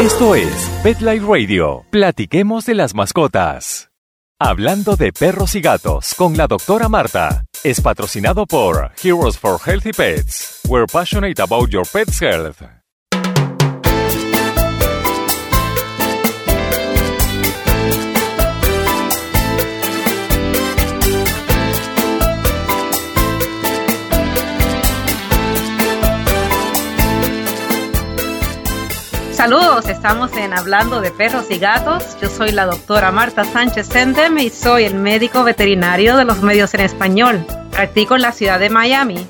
[0.00, 1.86] Esto es Pet Life Radio.
[1.88, 3.88] Platiquemos de las mascotas.
[4.38, 7.46] Hablando de perros y gatos con la doctora Marta.
[7.64, 10.60] Es patrocinado por Heroes for Healthy Pets.
[10.68, 12.75] We're passionate about your pet's health.
[29.48, 32.20] Saludos, estamos en Hablando de Perros y Gatos.
[32.20, 36.74] Yo soy la doctora Marta Sánchez Sendem y soy el médico veterinario de los medios
[36.74, 37.46] en español.
[37.70, 39.24] Practico en la ciudad de Miami.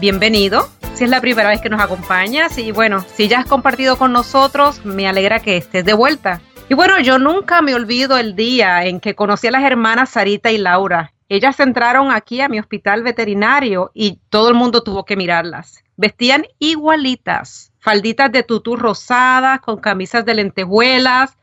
[0.00, 0.68] Bienvenido.
[0.94, 4.12] Si es la primera vez que nos acompañas y bueno, si ya has compartido con
[4.12, 6.40] nosotros, me alegra que estés de vuelta.
[6.68, 10.50] Y bueno, yo nunca me olvido el día en que conocí a las hermanas Sarita
[10.50, 11.12] y Laura.
[11.28, 15.84] Ellas entraron aquí a mi hospital veterinario y todo el mundo tuvo que mirarlas.
[15.96, 21.36] Vestían igualitas falditas de tutú rosadas, con camisas de lentejuelas,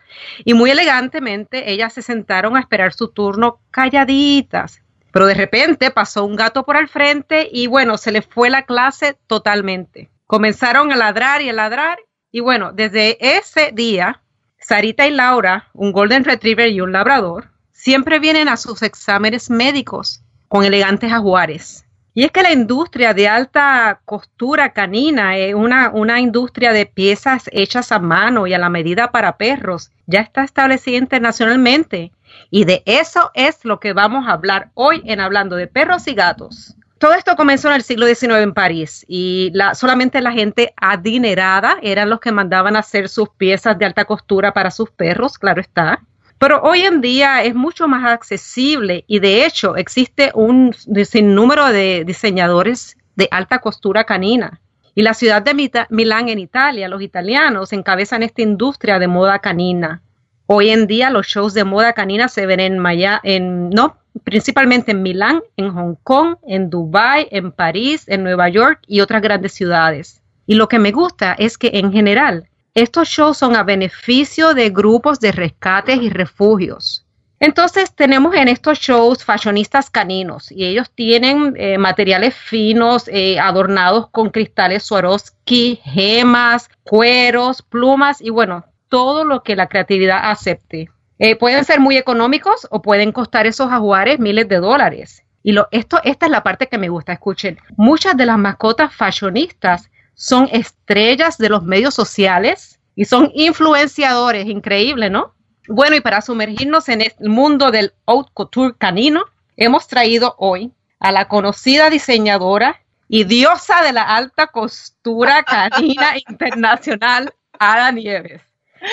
[0.46, 4.82] y muy elegantemente ellas se sentaron a esperar su turno calladitas.
[5.12, 8.64] Pero de repente pasó un gato por al frente y bueno, se les fue la
[8.66, 10.10] clase totalmente.
[10.26, 12.00] Comenzaron a ladrar y a ladrar
[12.32, 14.22] y bueno, desde ese día,
[14.60, 20.22] Sarita y Laura, un Golden Retriever y un Labrador, siempre vienen a sus exámenes médicos
[20.48, 21.87] con elegantes ajuares.
[22.18, 27.48] Y es que la industria de alta costura canina es una, una industria de piezas
[27.52, 29.92] hechas a mano y a la medida para perros.
[30.08, 32.12] Ya está establecida internacionalmente.
[32.50, 36.16] Y de eso es lo que vamos a hablar hoy en Hablando de Perros y
[36.16, 36.76] Gatos.
[36.98, 41.78] Todo esto comenzó en el siglo XIX en París y la, solamente la gente adinerada
[41.84, 46.02] eran los que mandaban hacer sus piezas de alta costura para sus perros, claro está.
[46.40, 50.74] Pero hoy en día es mucho más accesible y de hecho existe un
[51.06, 54.60] sinnúmero de diseñadores de alta costura canina.
[54.94, 55.54] Y la ciudad de
[55.90, 60.02] Milán en Italia, los italianos encabezan esta industria de moda canina.
[60.48, 64.92] Hoy en día los shows de moda canina se ven en Maya, en no, principalmente
[64.92, 69.54] en Milán, en Hong Kong, en Dubai, en París, en Nueva York y otras grandes
[69.54, 70.22] ciudades.
[70.46, 72.48] Y lo que me gusta es que en general
[72.78, 77.08] estos shows son a beneficio de grupos de rescates y refugios.
[77.40, 84.12] Entonces tenemos en estos shows fashionistas caninos y ellos tienen eh, materiales finos eh, adornados
[84.12, 90.92] con cristales Swarovski, gemas, cueros, plumas y bueno, todo lo que la creatividad acepte.
[91.18, 95.24] Eh, pueden ser muy económicos o pueden costar esos ajuares miles de dólares.
[95.42, 97.58] Y lo, esto, esta es la parte que me gusta, escuchen.
[97.76, 105.10] Muchas de las mascotas fashionistas son estrellas de los medios sociales y son influenciadores, increíble,
[105.10, 105.36] ¿no?
[105.68, 109.26] Bueno, y para sumergirnos en el mundo del haute couture canino,
[109.56, 117.34] hemos traído hoy a la conocida diseñadora y diosa de la alta costura canina internacional,
[117.60, 118.42] Ada Nieves.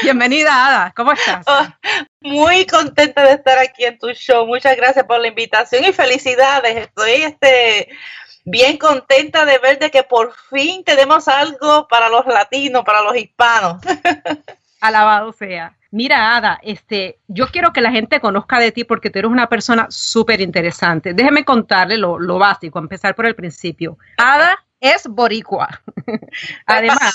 [0.03, 0.93] Bienvenida, Ada.
[0.95, 1.45] ¿Cómo estás?
[1.47, 1.67] Oh,
[2.21, 4.47] muy contenta de estar aquí en tu show.
[4.47, 6.77] Muchas gracias por la invitación y felicidades.
[6.77, 7.89] Estoy este
[8.44, 13.16] bien contenta de ver de que por fin tenemos algo para los latinos, para los
[13.16, 13.78] hispanos.
[14.81, 15.77] Alabado sea.
[15.91, 19.49] Mira, Ada, este, yo quiero que la gente conozca de ti porque tú eres una
[19.49, 21.15] persona súper interesante.
[21.15, 23.97] Déjeme contarle lo, lo básico, empezar por el principio.
[24.19, 25.83] Ada es boricua.
[26.66, 27.15] Además,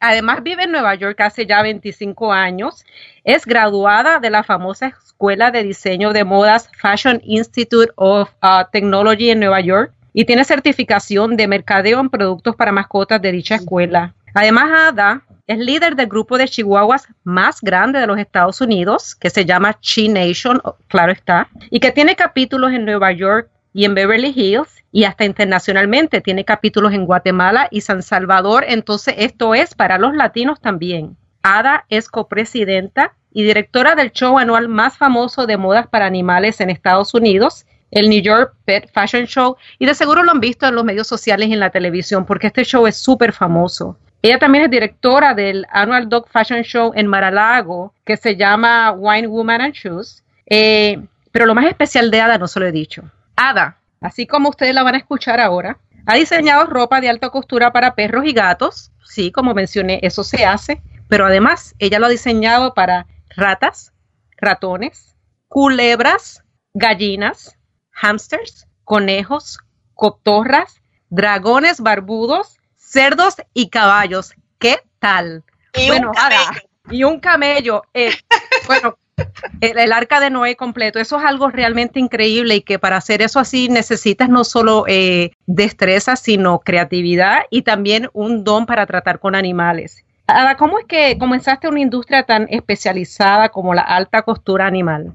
[0.00, 2.84] Además vive en Nueva York hace ya 25 años.
[3.24, 9.30] Es graduada de la famosa Escuela de Diseño de Modas Fashion Institute of uh, Technology
[9.30, 14.14] en Nueva York y tiene certificación de mercadeo en productos para mascotas de dicha escuela.
[14.34, 19.30] Además, Ada es líder del grupo de chihuahuas más grande de los Estados Unidos, que
[19.30, 23.94] se llama Chi Nation, claro está, y que tiene capítulos en Nueva York y en
[23.94, 26.20] Beverly Hills y hasta internacionalmente.
[26.20, 28.64] Tiene capítulos en Guatemala y San Salvador.
[28.66, 31.16] Entonces, esto es para los latinos también.
[31.40, 36.68] Ada es copresidenta y directora del show anual más famoso de modas para animales en
[36.68, 39.56] Estados Unidos, el New York Pet Fashion Show.
[39.78, 42.48] Y de seguro lo han visto en los medios sociales y en la televisión, porque
[42.48, 43.96] este show es súper famoso.
[44.20, 49.28] Ella también es directora del Annual Dog Fashion Show en Maralago, que se llama Wine
[49.28, 50.24] Woman and Shoes.
[50.46, 53.04] Eh, pero lo más especial de Ada no se lo he dicho.
[53.36, 57.72] Ada así como ustedes la van a escuchar ahora, ha diseñado ropa de alta costura
[57.72, 58.92] para perros y gatos.
[59.04, 63.06] Sí, como mencioné, eso se hace, pero además ella lo ha diseñado para
[63.36, 63.92] ratas,
[64.36, 65.16] ratones,
[65.48, 67.58] culebras, gallinas,
[67.90, 69.58] hamsters, conejos,
[69.94, 70.80] cotorras,
[71.10, 74.32] dragones barbudos, cerdos y caballos.
[74.58, 75.44] ¿Qué tal?
[75.74, 76.60] Y un camello.
[76.90, 77.82] y un camello.
[77.92, 78.12] Eh,
[78.66, 78.98] bueno,
[79.60, 83.40] el, arca de Noé completo, eso es algo realmente increíble y que para hacer eso
[83.40, 89.34] así necesitas no solo eh, destreza, sino creatividad y también un don para tratar con
[89.34, 90.04] animales.
[90.26, 95.14] Ada, ¿cómo es que comenzaste una industria tan especializada como la alta costura animal?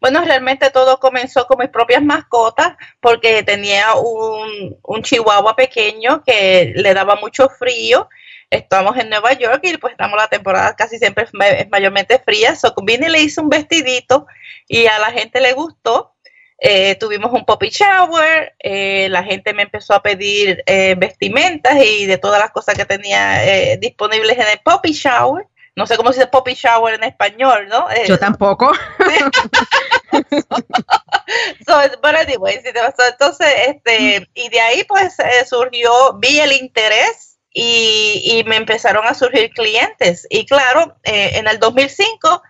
[0.00, 6.74] Bueno, realmente todo comenzó con mis propias mascotas porque tenía un, un chihuahua pequeño que
[6.76, 8.08] le daba mucho frío.
[8.54, 12.56] Estamos en Nueva York y pues estamos la temporada casi siempre es mayormente fría.
[12.56, 14.26] So, vine y le hice un vestidito
[14.68, 16.12] y a la gente le gustó.
[16.58, 22.06] Eh, tuvimos un poppy shower, eh, la gente me empezó a pedir eh, vestimentas y
[22.06, 25.46] de todas las cosas que tenía disponibles en el poppy shower
[25.76, 27.88] no sé cómo se dice poppy shower en español, ¿no?
[28.06, 28.72] Yo tampoco.
[31.66, 39.06] so, entonces, este, y de ahí pues eh, surgió, vi el interés y, me empezaron
[39.06, 40.26] a surgir clientes.
[40.28, 42.42] Y claro, eh, en el 2005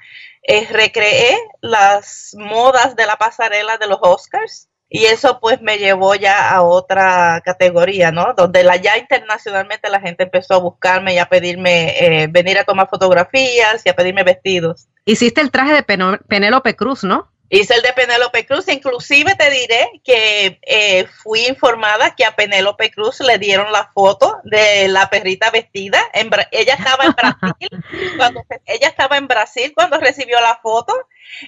[0.42, 6.14] eh, recreé las modas de la pasarela de los Oscars y eso pues me llevó
[6.14, 8.32] ya a otra categoría, ¿no?
[8.34, 12.64] Donde la, ya internacionalmente la gente empezó a buscarme y a pedirme eh, venir a
[12.64, 14.88] tomar fotografías y a pedirme vestidos.
[15.04, 17.30] Hiciste el traje de Penélope Cruz, ¿no?
[17.50, 22.91] Hice el de Penélope Cruz, inclusive te diré que eh, fui informada que a Penélope
[22.91, 26.00] Cruz le dieron la foto de la perrita vestida.
[26.14, 27.85] En, ella estaba en Brasil
[28.17, 30.94] cuando ella estaba en Brasil cuando recibió la foto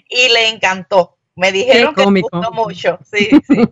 [0.08, 1.15] y le encantó.
[1.38, 3.68] Me dijeron que me gustó mucho, sí, sí.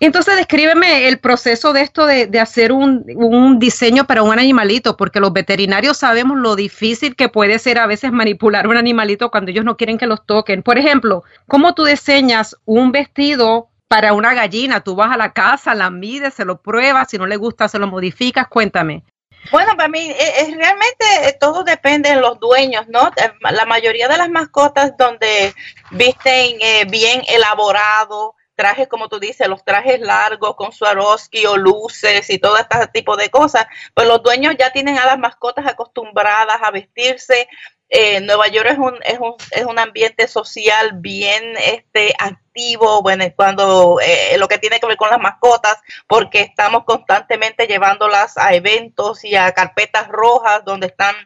[0.00, 4.36] y entonces descríbeme el proceso de esto de, de hacer un, un, diseño para un
[4.36, 9.30] animalito, porque los veterinarios sabemos lo difícil que puede ser a veces manipular un animalito
[9.30, 10.64] cuando ellos no quieren que los toquen.
[10.64, 14.80] Por ejemplo, ¿cómo tú diseñas un vestido para una gallina?
[14.80, 17.78] Tú vas a la casa, la mides, se lo pruebas, si no le gusta, se
[17.78, 19.04] lo modificas, cuéntame.
[19.50, 23.08] Bueno, para mí es, realmente eh, todo depende de los dueños, ¿no?
[23.16, 25.54] Eh, la mayoría de las mascotas donde
[25.90, 32.28] visten eh, bien elaborado, trajes como tú dices, los trajes largos con Swarovski o luces
[32.28, 36.58] y todo este tipo de cosas, pues los dueños ya tienen a las mascotas acostumbradas
[36.62, 37.48] a vestirse
[37.92, 43.24] eh, Nueva York es un, es, un, es un ambiente social bien este, activo, bueno,
[43.34, 45.76] cuando eh, lo que tiene que ver con las mascotas,
[46.06, 51.16] porque estamos constantemente llevándolas a eventos y a carpetas rojas donde están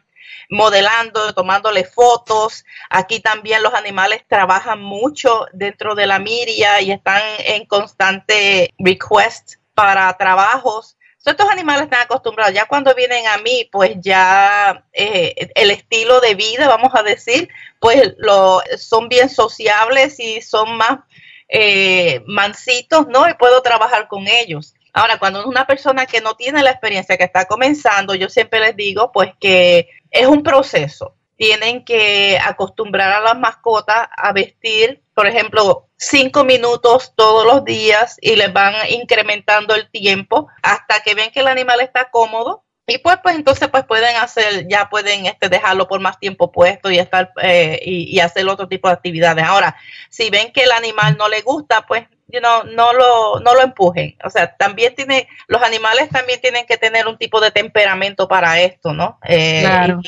[0.49, 2.65] modelando, tomándole fotos.
[2.89, 9.55] Aquí también los animales trabajan mucho dentro de la miria y están en constante request
[9.75, 10.97] para trabajos
[11.31, 16.35] estos animales están acostumbrados, ya cuando vienen a mí, pues ya eh, el estilo de
[16.35, 17.49] vida, vamos a decir,
[17.79, 20.99] pues lo, son bien sociables y son más
[21.47, 23.27] eh, mansitos, ¿no?
[23.29, 24.73] Y puedo trabajar con ellos.
[24.93, 28.59] Ahora, cuando es una persona que no tiene la experiencia, que está comenzando, yo siempre
[28.59, 31.15] les digo, pues que es un proceso.
[31.35, 38.17] Tienen que acostumbrar a las mascotas a vestir, por ejemplo, cinco minutos todos los días
[38.21, 42.99] y les van incrementando el tiempo hasta que ven que el animal está cómodo y
[42.99, 46.99] pues pues entonces pues pueden hacer ya pueden este dejarlo por más tiempo puesto y
[46.99, 49.75] estar eh, y, hacer otro tipo de actividades ahora
[50.09, 53.61] si ven que el animal no le gusta pues you know, no lo no lo
[53.61, 58.27] empujen o sea también tiene los animales también tienen que tener un tipo de temperamento
[58.27, 60.01] para esto no eh, claro.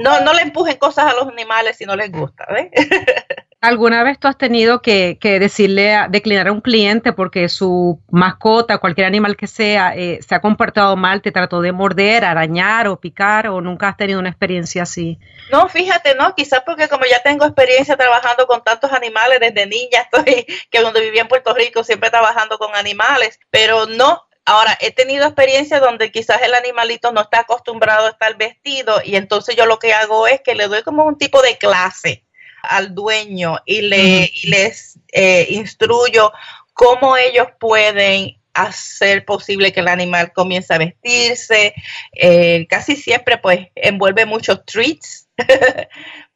[0.00, 2.70] no no le empujen cosas a los animales si no les gusta ¿ves?
[3.60, 8.78] ¿Alguna vez tú has tenido que, decirle, a, declinar a un cliente porque su mascota,
[8.78, 13.00] cualquier animal que sea, eh, se ha comportado mal, te trató de morder, arañar o
[13.00, 15.18] picar o nunca has tenido una experiencia así?
[15.50, 20.02] No, fíjate, no, quizás porque como ya tengo experiencia trabajando con tantos animales desde niña,
[20.02, 24.92] estoy, que cuando vivía en Puerto Rico siempre trabajando con animales, pero no, Ahora, he
[24.92, 29.66] tenido experiencias donde quizás el animalito no está acostumbrado a estar vestido y entonces yo
[29.66, 32.24] lo que hago es que le doy como un tipo de clase
[32.68, 36.32] al dueño y, le, les eh, instruyo
[36.74, 41.74] cómo ellos pueden hacer posible que el animal comience a vestirse.
[42.12, 45.28] Eh, casi siempre pues envuelve muchos treats,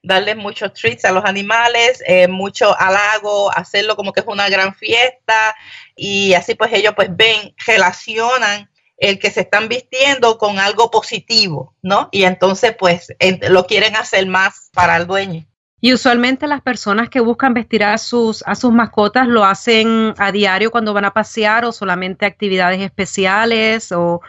[0.03, 4.75] darle muchos treats a los animales, eh, mucho halago, hacerlo como que es una gran
[4.75, 5.55] fiesta
[5.97, 11.75] y así pues ellos pues ven, relacionan el que se están vistiendo con algo positivo,
[11.83, 12.09] ¿no?
[12.13, 13.13] Y entonces pues
[13.49, 15.45] lo quieren hacer más para el dueño.
[15.85, 20.31] Y usualmente las personas que buscan vestir a sus, a sus mascotas lo hacen a
[20.31, 24.21] diario cuando van a pasear o solamente actividades especiales o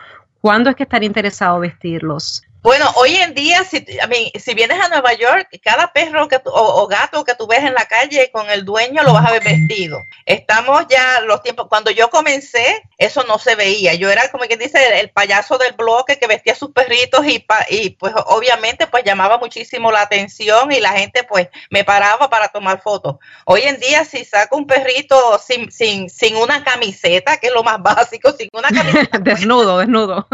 [0.42, 2.42] cuándo es que están interesados vestirlos.
[2.64, 3.86] Bueno, hoy en día, si,
[4.40, 7.84] si vienes a Nueva York, cada perro que o, gato que tú ves en la
[7.88, 10.00] calle con el dueño lo vas a ver vestido.
[10.26, 13.96] Estamos ya los tiempos, cuando yo comencé, eso no se veía.
[13.96, 17.46] Yo era como quien dice el, payaso del bloque que vestía a sus perritos y,
[17.68, 22.48] y pues obviamente pues llamaba muchísimo la atención y la gente pues me paraba para
[22.48, 23.18] tomar fotos.
[23.44, 27.64] Hoy en día si saco un perrito sin, sin, sin una camiseta, que es lo
[27.66, 29.18] más básico, sin una camiseta.
[29.20, 30.30] desnudo, desnudo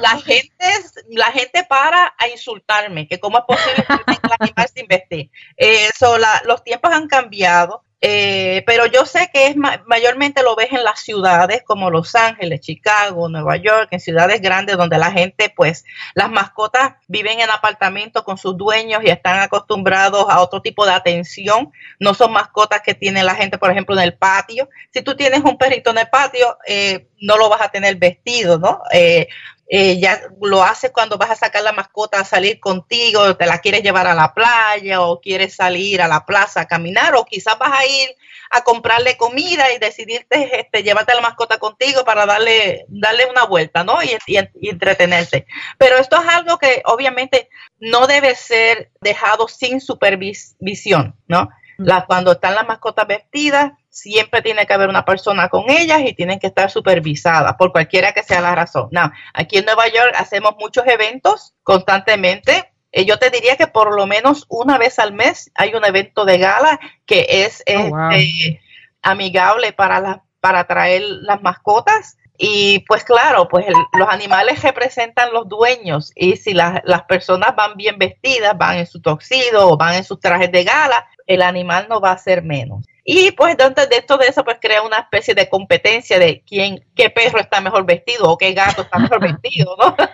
[0.00, 0.66] la gente,
[1.08, 5.30] la gente para a insultarme, que cómo es posible que el animal sin vestir.
[5.56, 7.84] Eso, los tiempos han cambiado.
[8.04, 12.60] Eh, pero yo sé que es mayormente lo ves en las ciudades como Los Ángeles,
[12.60, 18.24] Chicago, Nueva York, en ciudades grandes donde la gente, pues, las mascotas viven en apartamentos
[18.24, 21.70] con sus dueños y están acostumbrados a otro tipo de atención.
[22.00, 24.68] No son mascotas que tiene la gente, por ejemplo, en el patio.
[24.92, 28.58] Si tú tienes un perrito en el patio, eh, no lo vas a tener vestido,
[28.58, 28.82] ¿no?
[28.92, 29.28] Eh,
[29.74, 33.58] eh, ya lo haces cuando vas a sacar la mascota a salir contigo, te la
[33.58, 37.58] quieres llevar a la playa o quieres salir a la plaza a caminar o quizás
[37.58, 38.10] vas a ir
[38.50, 43.82] a comprarle comida y decidirte este, llevarte la mascota contigo para darle, darle una vuelta,
[43.82, 44.02] ¿no?
[44.02, 45.46] Y, y, entretenerse.
[45.78, 47.48] Pero esto es algo que obviamente
[47.78, 51.48] no debe ser dejado sin supervisión, ¿no?
[51.78, 56.14] La, cuando están las mascotas vestidas, siempre tiene que haber una persona con ellas y
[56.14, 58.88] tienen que estar supervisadas por cualquiera que sea la razón.
[58.90, 62.72] No, aquí en Nueva York hacemos muchos eventos constantemente.
[62.90, 66.24] Eh, yo te diría que por lo menos una vez al mes hay un evento
[66.24, 68.60] de gala que es oh, este,
[69.02, 72.16] amigable para, para traer las mascotas.
[72.38, 77.98] Y pues claro, pues los animales representan los dueños y si las personas van bien
[77.98, 82.00] vestidas, van en su toxido o van en sus trajes de gala, el animal no
[82.00, 82.84] va a ser menos.
[83.04, 86.84] Y pues entonces de esto de eso pues crea una especie de competencia de quién,
[86.94, 89.96] qué perro está mejor vestido o qué gato está mejor vestido, ¿no?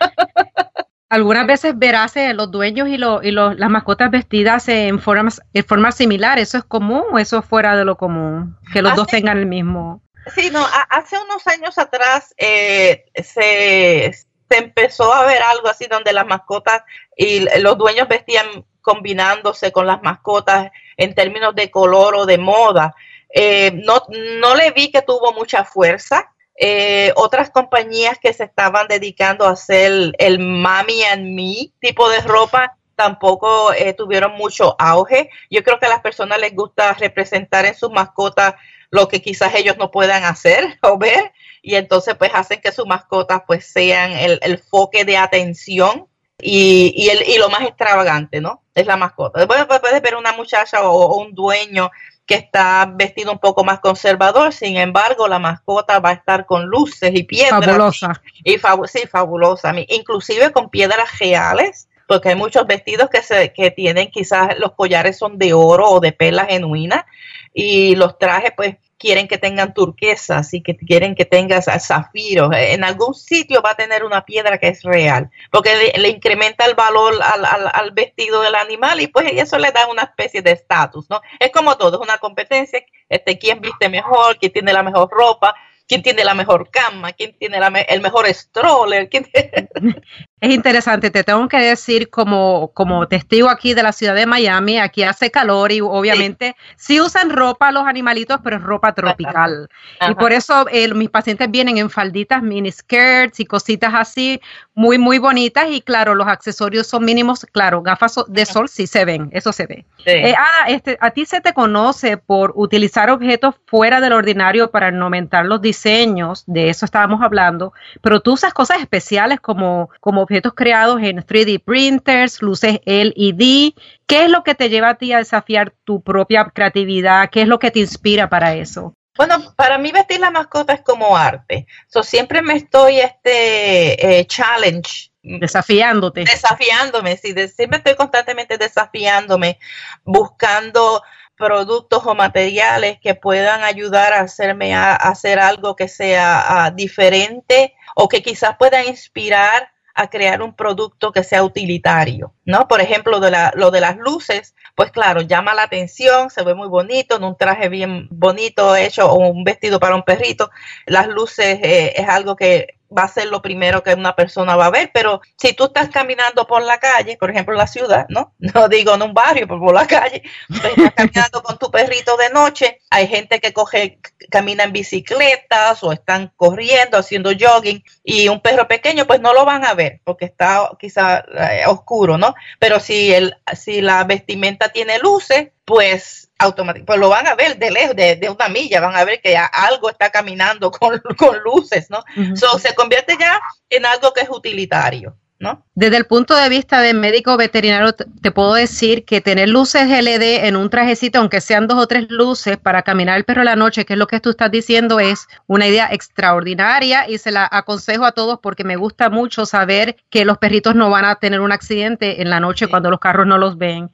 [1.11, 5.65] Algunas veces verás eh, los dueños y, lo, y las mascotas vestidas en formas, en
[5.65, 6.39] forma similar.
[6.39, 8.59] ¿Eso es común o eso es fuera de lo común?
[8.75, 10.03] Que los dos tengan el mismo.
[10.35, 16.13] Sí, no, hace unos años atrás eh, se, se empezó a ver algo así donde
[16.13, 16.83] las mascotas
[17.17, 22.95] y los dueños vestían combinándose con las mascotas en términos de color o de moda.
[23.29, 24.03] Eh, no,
[24.41, 26.33] no le vi que tuvo mucha fuerza.
[26.61, 32.21] Eh, otras compañías que se estaban dedicando a hacer el Mami and Me tipo de
[32.23, 35.31] ropa tampoco eh, tuvieron mucho auge.
[35.51, 38.55] Yo creo que a las personas les gusta representar en sus mascotas
[38.91, 41.33] lo que quizás ellos no puedan hacer o ver
[41.63, 46.09] y entonces pues hacen que sus mascotas pues sean el, el foque de atención
[46.41, 48.63] y, y, el, y lo más extravagante, ¿no?
[48.79, 49.41] Es la mascota.
[49.41, 51.91] Después puedes ver una muchacha o, un dueño
[52.25, 56.67] que está vestido un poco más conservador, sin embargo, la mascota va a estar con
[56.67, 57.65] luces y piedras.
[57.65, 58.23] Fabulosa.
[58.45, 59.73] Y, sí, fabulosa.
[59.89, 65.19] Inclusive con piedras reales, porque hay muchos vestidos que, se, que tienen quizás los collares
[65.19, 67.05] son de oro o de perlas genuinas
[67.53, 72.51] y los trajes pues quieren que tengan turquesas y que quieren que tengas zafiros.
[72.57, 76.75] En algún sitio va a tener una piedra que es real, porque le, incrementa el
[76.75, 81.09] valor al, al, vestido del animal y pues eso le da una especie de estatus,
[81.11, 81.21] ¿no?
[81.39, 85.55] Es como todo, es una competencia, este, quién viste mejor, quién tiene la mejor ropa,
[85.89, 89.09] quién tiene la mejor cama, quién tiene el mejor stroller.
[89.09, 89.27] ¿quién
[90.41, 94.79] Es interesante, te tengo que decir como, como testigo aquí de la ciudad de Miami,
[94.79, 99.69] aquí hace calor y obviamente sí, usan ropa los animalitos, pero es ropa tropical.
[100.09, 104.41] Y por eso eh, mis pacientes vienen en falditas, mini skirts y cositas así,
[104.79, 105.67] muy, muy bonitas.
[105.71, 109.67] Y claro, los accesorios son mínimos, claro, gafas de sol sí se ven, eso se
[109.67, 109.85] ve.
[110.07, 110.35] Eh,
[110.69, 115.61] este, a ti se te conoce por utilizar objetos fuera del ordinario para aumentar los
[115.61, 121.19] diseños, de eso estábamos hablando, pero tú usas cosas especiales como, como objetos creados en
[121.27, 123.73] 3D printers, luces LED.
[124.07, 127.31] ¿Qué es lo que te lleva a ti a desafiar tu propia creatividad?
[127.31, 128.95] ¿Qué es lo que te inspira para eso?
[129.19, 131.67] Bueno, para mí vestir la mascota es como arte.
[131.89, 135.11] So, siempre me estoy este eh, challenge.
[135.21, 136.21] Desafiándote.
[136.21, 139.59] Desafiándome, sí, siempre estoy constantemente desafiándome,
[140.05, 141.03] buscando
[141.37, 147.75] productos o materiales que puedan ayudar a hacerme a, hacer algo que sea ah, diferente
[147.97, 152.69] o que quizás pueda inspirar a crear un producto que sea utilitario, ¿no?
[152.69, 156.55] Por ejemplo, de la, lo de las luces, pues claro, llama la atención, se ve
[156.55, 160.51] muy bonito, en un traje bien bonito hecho o un vestido para un perrito.
[160.87, 164.67] Las luces eh, es algo que va a ser lo primero que una persona va
[164.67, 168.35] a ver, pero si tú estás caminando por la calle, por ejemplo la ciudad, ¿no?
[168.59, 172.31] No digo en un barrio, pero por la calle, estás caminando con tu perrito de
[172.31, 178.41] noche, hay gente que coge, camina en bicicletas o están corriendo, haciendo jogging, y un
[178.41, 182.35] perro pequeño, pues no lo van a ver, porque está quizá eh, oscuro, ¿no?
[182.59, 187.59] Pero si el, si la vestimenta tiene luces, pues automáticamente, pues lo van a ver
[187.59, 191.91] de lejos, de, una milla, van a ver que algo está caminando con, con luces,
[191.91, 192.05] ¿no?
[192.37, 195.17] se convierte ya en algo que es utilitario.
[195.41, 195.65] ¿No?
[195.75, 200.47] Desde el punto de vista de médico veterinario, te puedo decir que tener luces LED
[200.47, 203.55] en un trajecito, aunque sean dos o tres luces para caminar el perro en la
[203.55, 207.49] noche, que es lo que tú estás diciendo, es una idea extraordinaria y se la
[207.51, 211.41] aconsejo a todos porque me gusta mucho saber que los perritos no van a tener
[211.41, 213.91] un accidente en la noche cuando los carros no los ven.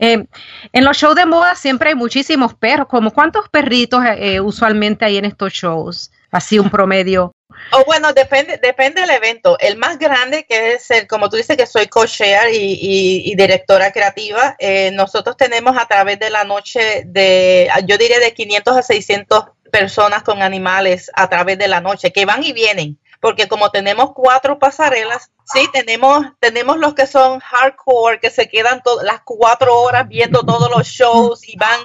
[0.00, 0.26] Eh,
[0.72, 5.16] en los shows de moda siempre hay muchísimos perros, como cuántos perritos eh, usualmente hay
[5.16, 7.34] en estos shows, así un promedio.
[7.70, 9.58] Oh, bueno, depende, depende del evento.
[9.58, 14.56] El más grande, que es el, como tú dices, que soy co-share y, directora creativa,
[14.58, 19.44] eh, nosotros tenemos a través de la noche de, yo diría de 500 a 600
[19.70, 24.10] personas con animales a través de la noche, que van y vienen porque como tenemos
[24.14, 30.08] cuatro pasarelas, sí, tenemos, tenemos los que son hardcore, que se quedan las cuatro horas
[30.08, 31.78] viendo todos los shows y van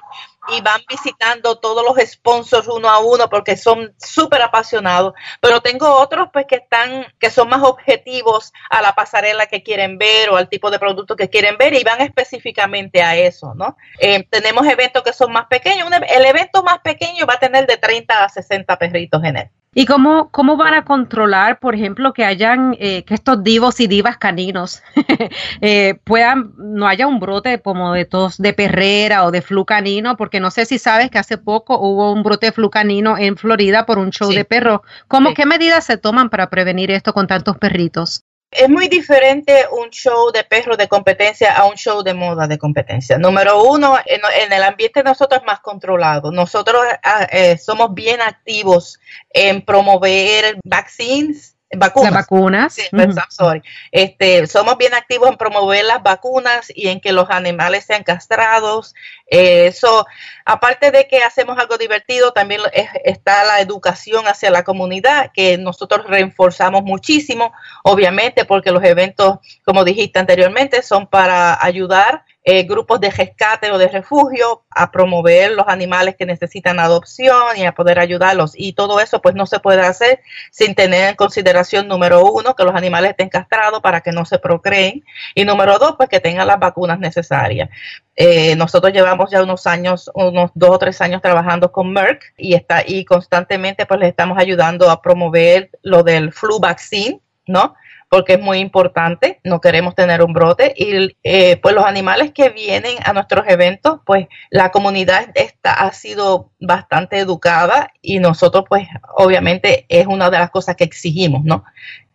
[0.48, 5.14] y van visitando todos los sponsors uno a uno porque son súper apasionados.
[5.40, 10.00] Pero tengo otros pues que están, que son más objetivos a la pasarela que quieren
[10.00, 13.78] ver o al tipo de producto que quieren ver y van específicamente a eso, ¿no?
[14.00, 15.88] Eh, tenemos eventos que son más pequeños.
[16.10, 19.52] el evento más pequeño va a tener de 30 a 60 perritos en él.
[19.80, 23.86] ¿Y cómo, cómo van a controlar, por ejemplo, que hayan, eh, que estos divos y
[23.86, 24.82] divas caninos
[25.62, 30.18] eh, puedan, no haya un brote como de tos de perrera o de flu canino?
[30.18, 33.38] Porque no sé si sabes que hace poco hubo un brote de flu canino en
[33.38, 34.82] Florida por un show de perros.
[35.08, 38.24] ¿Cómo, qué medidas se toman para prevenir esto con tantos perritos?
[38.50, 42.58] Es muy diferente un show de perros de competencia a un show de moda de
[42.58, 43.18] competencia.
[43.18, 46.32] Número uno, en, el ambiente nosotros es más controlado.
[46.32, 49.00] Nosotros ah, eh, somos bien activos
[49.32, 52.14] en promover vaccines vacunas.
[52.14, 52.74] vacunas.
[52.74, 52.84] Sí,
[53.30, 53.62] sorry.
[53.92, 58.96] Este, somos bien activos en promover las vacunas y en que los animales sean castrados.
[59.26, 60.06] Eso,
[60.46, 62.62] aparte de que hacemos algo divertido, también
[63.04, 69.84] está la educación hacia la comunidad, que nosotros reforzamos muchísimo, obviamente, porque los eventos, como
[69.84, 75.68] dijiste anteriormente, son para ayudar eh, grupos de rescate o de refugio, a promover los
[75.68, 78.54] animales que necesitan adopción y a poder ayudarlos.
[78.56, 82.64] Y todo eso pues no se puede hacer sin tener en consideración, número uno, que
[82.64, 85.04] los animales estén castrados para que no se procreen
[85.36, 87.70] y número dos, pues que tengan las vacunas necesarias.
[88.16, 92.54] Eh, nosotros llevamos ya unos años, unos dos o tres años trabajando con Merck y
[92.54, 97.76] está y constantemente pues les estamos ayudando a promover lo del flu vaccine, ¿no?
[98.10, 102.50] Porque es muy importante, no queremos tener un brote y eh, pues los animales que
[102.50, 108.88] vienen a nuestros eventos, pues la comunidad está, ha sido bastante educada y nosotros pues
[109.16, 111.66] obviamente es una de las cosas que exigimos, ¿no?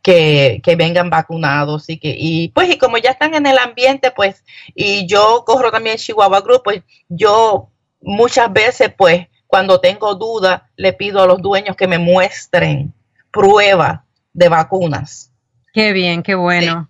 [0.00, 4.10] Que, que, vengan vacunados y que y pues y como ya están en el ambiente
[4.10, 4.42] pues
[4.74, 10.92] y yo corro también Chihuahua Group pues yo muchas veces pues cuando tengo duda le
[10.92, 12.92] pido a los dueños que me muestren
[13.30, 15.31] prueba de vacunas
[15.72, 16.88] Qué bien, qué bueno.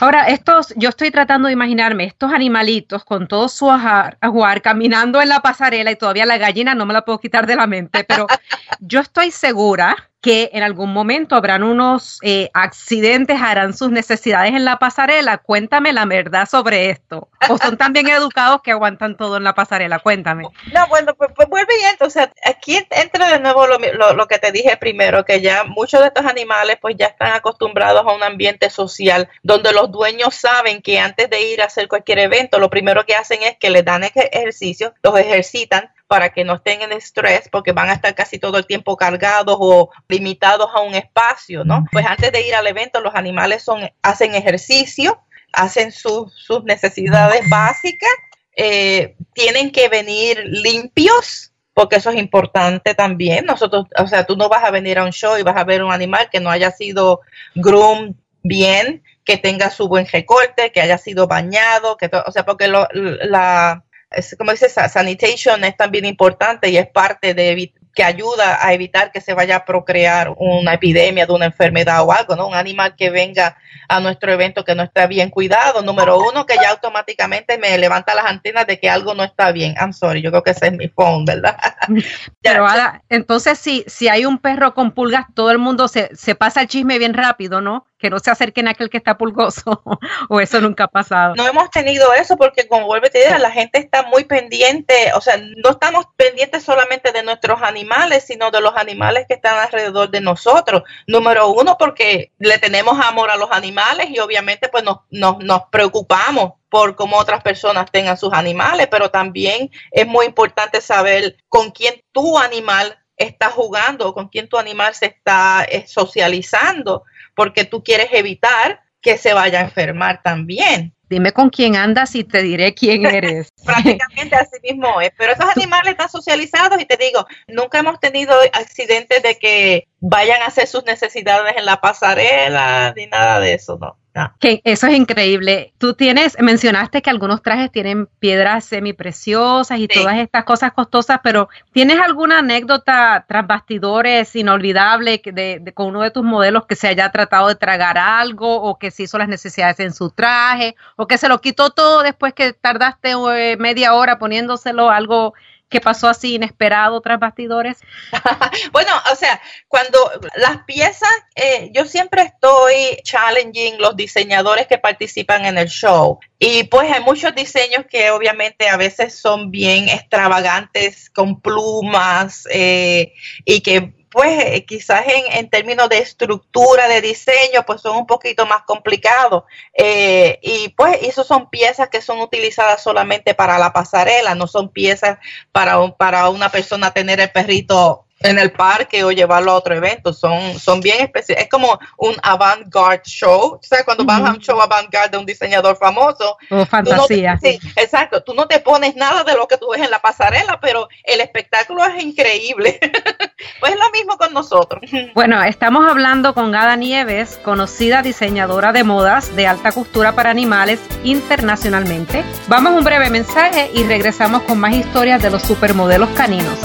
[0.00, 5.28] Ahora, estos, yo estoy tratando de imaginarme estos animalitos con todo su ajuar caminando en
[5.28, 8.26] la pasarela y todavía la gallina no me la puedo quitar de la mente, pero
[8.80, 14.64] yo estoy segura que en algún momento habrán unos eh, accidentes, harán sus necesidades en
[14.64, 15.38] la pasarela.
[15.38, 17.28] Cuéntame la verdad sobre esto.
[17.48, 19.98] ¿O son tan bien educados que aguantan todo en la pasarela?
[19.98, 20.44] Cuéntame.
[20.72, 23.78] No, bueno, pues, pues vuelve y entonces aquí entra de nuevo lo,
[24.14, 28.06] lo, que te dije primero, que ya muchos de estos animales pues ya están acostumbrados
[28.06, 32.20] a un ambiente social donde los dueños saben que antes de ir a hacer cualquier
[32.20, 36.56] evento, lo primero que hacen es que les dan ejercicio, los ejercitan para que no
[36.56, 40.82] estén en estrés porque van a estar casi todo el tiempo cargados o limitados a
[40.82, 41.86] un espacio, ¿no?
[41.90, 45.22] Pues antes de ir al evento los animales son, hacen ejercicio,
[45.54, 48.10] hacen sus necesidades básicas,
[48.54, 53.46] eh, tienen que venir limpios, porque eso es importante también.
[53.46, 55.82] Nosotros, o sea, tú no vas a venir a un show y vas a ver
[55.82, 57.22] un animal que no haya sido
[57.54, 62.68] groom bien, que tenga su buen recorte, que haya sido bañado, que o sea, porque
[62.68, 63.82] lo, la
[64.14, 69.12] es, como dice, sanitation es también importante y es parte de que ayuda a evitar
[69.12, 72.48] que se vaya a procrear una epidemia de una enfermedad o algo, ¿no?
[72.48, 73.56] Un animal que venga
[73.88, 78.14] a nuestro evento que no está bien cuidado, número uno, que ya automáticamente me levanta
[78.14, 79.74] las antenas de que algo no está bien.
[79.78, 81.56] I'm sorry, yo creo que ese es mi phone, ¿verdad?
[82.42, 82.66] Pero
[83.10, 86.68] entonces si, si hay un perro con pulgas, todo el mundo se, se pasa el
[86.68, 87.86] chisme bien rápido, ¿no?
[88.02, 89.80] Que no se acerquen a aquel que está pulgoso,
[90.28, 91.36] o eso nunca ha pasado.
[91.36, 95.20] No hemos tenido eso porque, como vuelve a decir, la gente está muy pendiente, o
[95.20, 100.10] sea, no estamos pendientes solamente de nuestros animales, sino de los animales que están alrededor
[100.10, 100.82] de nosotros.
[101.06, 105.62] Número uno, porque le tenemos amor a los animales y obviamente pues nos, nos, nos
[105.70, 111.70] preocupamos por cómo otras personas tengan sus animales, pero también es muy importante saber con
[111.70, 117.82] quién tu animal está jugando, con quién tu animal se está eh, socializando porque tú
[117.82, 120.94] quieres evitar que se vaya a enfermar también.
[121.08, 123.48] Dime con quién andas y te diré quién eres.
[123.64, 125.10] Prácticamente así mismo es.
[125.18, 130.40] Pero esos animales están socializados y te digo, nunca hemos tenido accidentes de que vayan
[130.42, 133.98] a hacer sus necesidades en la pasarela ni nada de eso, ¿no?
[134.38, 135.72] Que eso es increíble.
[135.78, 141.48] Tú tienes, mencionaste que algunos trajes tienen piedras semipreciosas y todas estas cosas costosas, pero
[141.72, 147.10] ¿tienes alguna anécdota tras bastidores inolvidable de, con uno de tus modelos que se haya
[147.10, 151.16] tratado de tragar algo o que se hizo las necesidades en su traje o que
[151.16, 155.32] se lo quitó todo después que tardaste eh, media hora poniéndoselo algo
[155.72, 157.78] que pasó así inesperado tras bastidores?
[158.72, 159.98] bueno, o sea, cuando
[160.36, 166.20] las piezas, eh, yo siempre estoy challenging los diseñadores que participan en el show.
[166.38, 173.14] Y pues hay muchos diseños que obviamente a veces son bien extravagantes, con plumas eh,
[173.44, 178.44] y que pues eh, quizás en, términos de estructura, de diseño, pues son un poquito
[178.44, 179.44] más complicados.
[179.72, 184.68] Eh, y pues eso son piezas que son utilizadas solamente para la pasarela, no son
[184.68, 185.18] piezas
[185.50, 190.12] para, para una persona tener el perrito en el parque o llevarlo a otro evento.
[190.12, 191.44] Son, son bien especiales.
[191.44, 193.54] Es como un avant-garde show.
[193.54, 196.36] O sea, cuando vas a un show avant-garde de un diseñador famoso.
[196.50, 197.38] O fantasía.
[197.40, 198.22] sí, exacto.
[198.22, 201.20] Tú no te pones nada de lo que tú ves en la pasarela, pero el
[201.20, 202.78] espectáculo es increíble.
[203.60, 204.82] pues es lo mismo con nosotros.
[205.14, 210.80] Bueno, estamos hablando con Gada Nieves, conocida diseñadora de modas de alta costura para animales
[211.04, 212.24] internacionalmente.
[212.48, 216.58] Vamos a un breve mensaje y regresamos con más historias de los supermodelos caninos.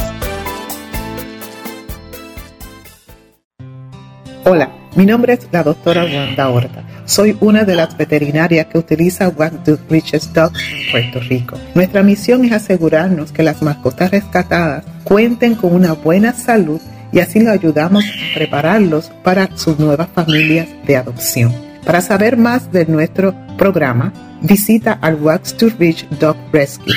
[4.49, 6.81] Hola, mi nombre es la doctora Wanda Horta.
[7.03, 11.57] Soy una de las veterinarias que utiliza Wack Richest Dogs en Puerto Rico.
[11.75, 16.79] Nuestra misión es asegurarnos que las mascotas rescatadas cuenten con una buena salud
[17.12, 21.53] y así lo ayudamos a prepararlos para sus nuevas familias de adopción.
[21.86, 26.93] Para saber más de nuestro programa, visita al Wax to Reach Dog Rescue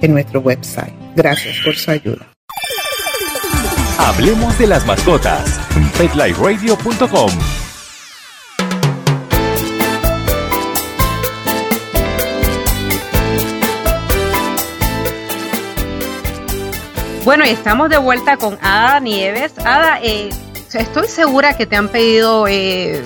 [0.00, 0.94] en nuestro website.
[1.16, 2.31] Gracias por su ayuda.
[4.04, 5.60] Hablemos de las mascotas.
[5.96, 7.30] PetLifeRadio.com
[17.24, 19.56] Bueno, y estamos de vuelta con Ada Nieves.
[19.64, 20.30] Ada, eh,
[20.74, 23.00] estoy segura que te han pedido eh,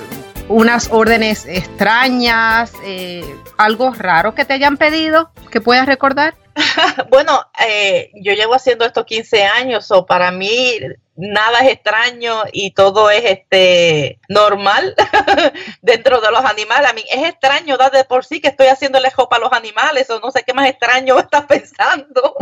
[0.49, 3.23] unas órdenes extrañas, eh,
[3.59, 6.35] algo raro que te hayan pedido, que puedas recordar.
[7.11, 10.79] bueno, eh, yo llevo haciendo esto 15 años, o para mí
[11.17, 14.95] nada es extraño y todo es este normal
[15.83, 16.91] dentro de los animales.
[16.91, 20.09] A mí es extraño dar de por sí que estoy haciéndole jopa a los animales
[20.11, 22.37] o no sé qué más extraño estás pensando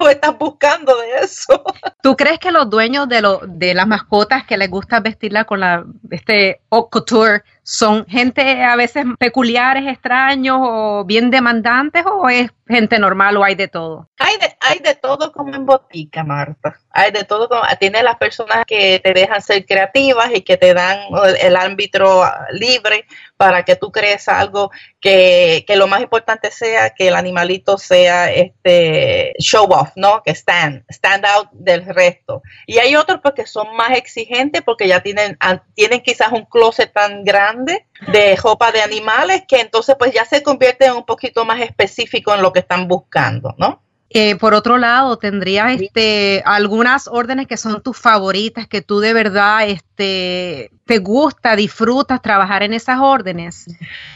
[0.00, 1.62] o estás buscando de eso.
[2.02, 5.60] ¿Tú crees que los dueños de, lo, de las mascotas que les gusta vestirla con
[5.60, 12.50] la este haute couture son gente a veces peculiares, extraños o bien demandantes o es
[12.66, 14.08] gente normal o hay de todo?
[14.18, 16.80] Hay de, hay de todo como en botica, Marta.
[16.92, 20.72] Hay de todo como, tiene las personas que te dejan ser creativas y que te
[20.72, 20.98] dan
[21.42, 23.04] el, árbitro libre
[23.38, 24.70] para que tú crees algo
[25.00, 30.22] que, que, lo más importante sea que el animalito sea este show off, ¿no?
[30.24, 32.42] Que stand, stand out del resto.
[32.66, 35.38] Y hay otros porque pues, son más exigentes porque ya tienen,
[35.74, 40.42] tienen quizás un closet tan grande de ropa de animales que entonces pues ya se
[40.42, 43.80] convierte en un poquito más específico en lo que están buscando, ¿no?
[44.10, 49.12] Eh, por otro lado, tendrías este, algunas órdenes que son tus favoritas, que tú de
[49.12, 53.66] verdad este, te gusta, disfrutas trabajar en esas órdenes?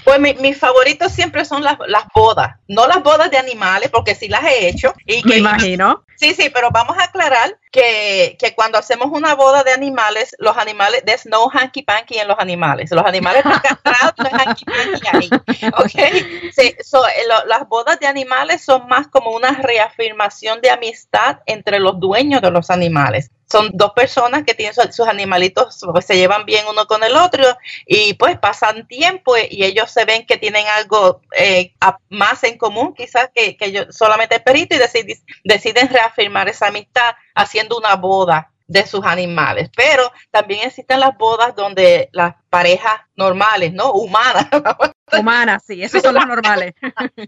[0.04, 4.26] Pues mis favoritos siempre son las, las, bodas, no las bodas de animales, porque sí
[4.26, 4.94] las he hecho.
[5.06, 6.02] Y Me imagino.
[6.16, 10.56] Sí, sí, pero vamos a aclarar que, que, cuando hacemos una boda de animales, los
[10.56, 12.90] animales, there's no hanky panky en los animales.
[12.90, 15.30] Los animales están castrados, no hay hanky panky ahí.
[15.76, 16.52] ¿Ok?
[16.56, 21.40] Sí, so, eh, lo, las bodas de animales son más como una reafirmación de amistad
[21.44, 26.16] entre los dueños de los animales son dos personas que tienen sus animalitos, pues se
[26.16, 27.44] llevan bien uno con el otro
[27.86, 31.74] y pues pasan tiempo y ellos se ven que tienen algo eh,
[32.08, 37.14] más en común quizás que, que solamente el perrito y deciden, deciden reafirmar esa amistad
[37.34, 39.70] haciendo una boda de sus animales.
[39.76, 43.92] Pero también existen las bodas donde las parejas normales, ¿no?
[43.92, 44.46] Humanas.
[45.12, 46.72] Humanas, sí, esas son las normales.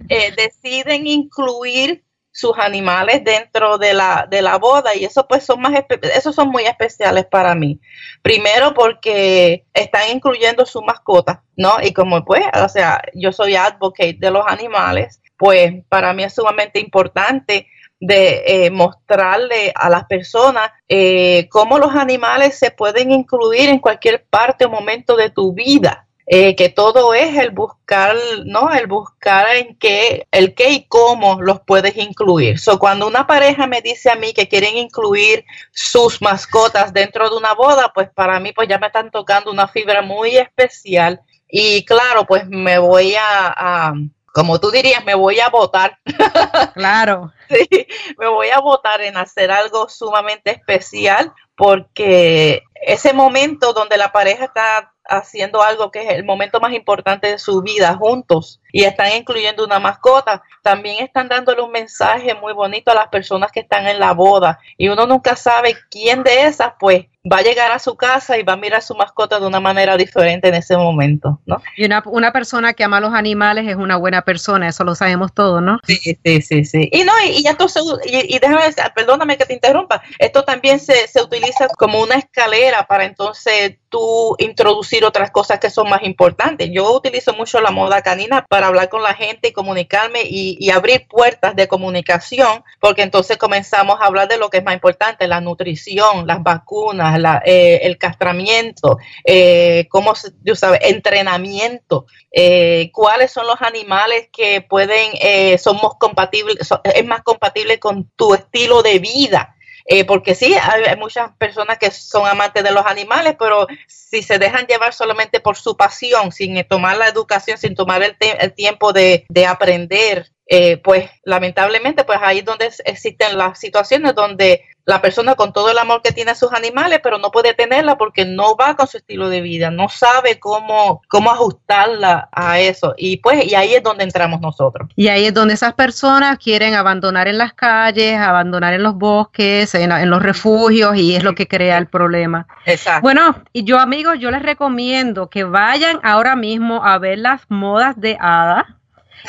[0.08, 2.04] Eh, deciden incluir
[2.34, 5.72] sus animales dentro de la, de la boda y eso pues son más
[6.14, 7.80] esos son muy especiales para mí.
[8.22, 11.76] Primero porque están incluyendo su mascota, ¿no?
[11.80, 16.34] Y como pues, o sea, yo soy advocate de los animales, pues para mí es
[16.34, 17.68] sumamente importante
[18.00, 24.24] de eh, mostrarle a las personas eh, cómo los animales se pueden incluir en cualquier
[24.24, 28.72] parte o momento de tu vida eh, que todo es el buscar, ¿no?
[28.72, 32.58] El buscar en qué, el qué y cómo los puedes incluir.
[32.58, 37.36] So, cuando una pareja me dice a mí que quieren incluir sus mascotas dentro de
[37.36, 41.84] una boda, pues para mí pues ya me están tocando una fibra muy especial y
[41.84, 43.92] claro, pues me voy a,
[44.32, 45.98] como tú dirías, me voy a votar.
[46.74, 47.32] Claro.
[47.48, 47.86] sí,
[48.18, 54.46] me voy a votar en hacer algo sumamente especial porque ese momento donde la pareja
[54.46, 59.12] está haciendo algo que es el momento más importante de su vida juntos y están
[59.16, 63.86] incluyendo una mascota, también están dándole un mensaje muy bonito a las personas que están
[63.86, 67.78] en la boda y uno nunca sabe quién de esas pues va a llegar a
[67.78, 70.76] su casa y va a mirar a su mascota de una manera diferente en ese
[70.76, 71.62] momento, ¿no?
[71.76, 74.94] Y una, una persona que ama a los animales es una buena persona, eso lo
[74.94, 75.78] sabemos todos, ¿no?
[75.86, 76.88] Sí, sí, sí, sí.
[76.92, 78.60] Y no, y, y entonces, y, y, déjame,
[78.94, 84.34] perdóname que te interrumpa, esto también se, se utiliza como una escalera para entonces tú
[84.38, 86.68] introducir otras cosas que son más importantes.
[86.72, 91.06] Yo utilizo mucho la moda canina para hablar con la gente y comunicarme y, abrir
[91.08, 95.40] puertas de comunicación, porque entonces comenzamos a hablar de lo que es más importante, la
[95.40, 103.46] nutrición, las vacunas, la, eh, el castramiento, eh, cómo se, sabe, entrenamiento, eh, cuáles son
[103.46, 108.98] los animales que pueden, eh, somos compatibles, so, es más compatible con tu estilo de
[108.98, 109.53] vida.
[109.86, 114.38] Eh, porque sí, hay, muchas personas que son amantes de los animales, pero si se
[114.38, 118.92] dejan llevar solamente por su pasión, sin tomar la educación, sin tomar el, el tiempo
[118.94, 125.00] de, de aprender, eh, pues lamentablemente, pues ahí es donde existen las situaciones donde la
[125.00, 128.24] persona con todo el amor que tiene a sus animales, pero no puede tenerla porque
[128.26, 132.94] no va con su estilo de vida, no sabe cómo, cómo ajustarla a eso.
[132.98, 134.88] Y pues, y ahí es donde entramos nosotros.
[134.94, 139.74] Y ahí es donde esas personas quieren abandonar en las calles, abandonar en los bosques,
[139.74, 142.46] en, en los refugios, y es lo que crea el problema.
[142.66, 143.02] Exacto.
[143.02, 147.98] Bueno, y yo amigos, yo les recomiendo que vayan ahora mismo a ver las modas
[147.98, 148.78] de Ada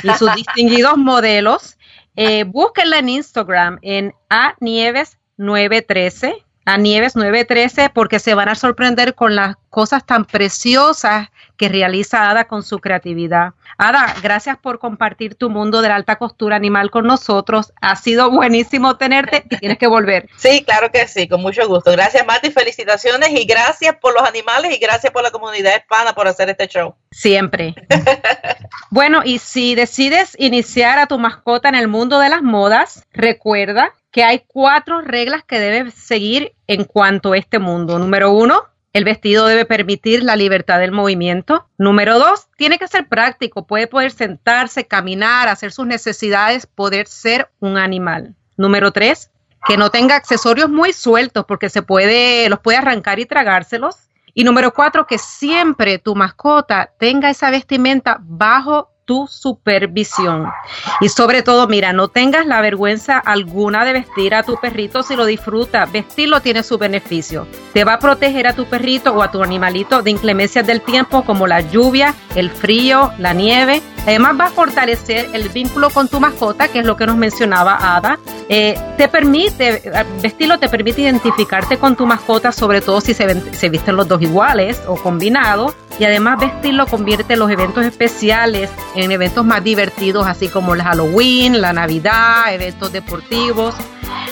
[0.04, 1.78] y sus distinguidos modelos.
[2.18, 8.56] Eh, búsquenla en Instagram en A Nieves 913, a Nieves 913, porque se van a
[8.56, 13.54] sorprender con las cosas tan preciosas que realiza Ada con su creatividad.
[13.78, 17.74] Ada, gracias por compartir tu mundo de la alta costura animal con nosotros.
[17.82, 20.30] Ha sido buenísimo tenerte y tienes que volver.
[20.38, 21.92] Sí, claro que sí, con mucho gusto.
[21.92, 26.14] Gracias, Marta, y felicitaciones y gracias por los animales y gracias por la comunidad hispana
[26.14, 26.96] por hacer este show.
[27.10, 27.74] Siempre.
[28.92, 33.94] bueno, y si decides iniciar a tu mascota en el mundo de las modas, recuerda
[34.12, 38.00] que hay cuatro reglas que debes seguir en cuanto a este mundo.
[38.00, 38.64] Número uno,
[38.96, 41.68] el vestido debe permitir la libertad del movimiento.
[41.78, 47.50] Número dos, tiene que ser práctico, puede poder sentarse, caminar, hacer sus necesidades, poder ser
[47.60, 48.36] un animal.
[48.56, 49.32] Número tres,
[49.68, 53.98] que no tenga accesorios muy sueltos porque se puede, los puede arrancar y tragárselos.
[54.34, 60.52] Y número cuatro, que siempre tu mascota tenga esa vestimenta bajo tu supervisión.
[61.00, 65.16] Y sobre todo, mira, no tengas la vergüenza alguna de vestir a tu perrito si
[65.16, 65.86] lo disfruta.
[65.86, 67.48] Vestirlo tiene su beneficio.
[67.74, 71.24] Te va a proteger a tu perrito o a tu animalito de inclemencias del tiempo
[71.24, 73.82] como la lluvia, el frío, la nieve.
[74.06, 77.96] Además va a fortalecer el vínculo con tu mascota, que es lo que nos mencionaba
[77.96, 78.20] Ada.
[78.50, 79.82] Eh, te permite,
[80.22, 84.22] vestirlo te permite identificarte con tu mascota, sobre todo si se, se visten los dos
[84.22, 85.74] iguales o combinados.
[85.98, 91.62] Y además vestirlo convierte los eventos especiales en eventos más divertidos, así como el Halloween,
[91.62, 93.76] la Navidad, eventos deportivos.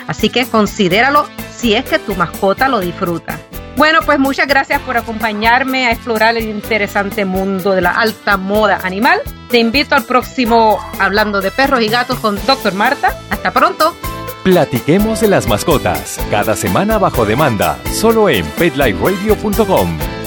[0.08, 3.40] Así que considéralo si es que tu mascota lo disfruta.
[3.76, 8.80] Bueno, pues muchas gracias por acompañarme a explorar el interesante mundo de la alta moda
[8.84, 9.20] animal.
[9.50, 12.74] Te invito al próximo Hablando de Perros y Gatos con Dr.
[12.74, 13.18] Marta.
[13.30, 13.96] Hasta pronto.
[14.44, 20.23] Platiquemos de las mascotas, cada semana bajo demanda, solo en petliferadio.com.